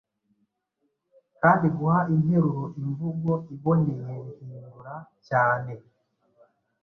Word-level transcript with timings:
kandiguha 1.39 1.99
interuro 2.13 2.63
imvugo 2.81 3.31
iboneyebihindura 3.53 4.95
cyane 5.27 5.71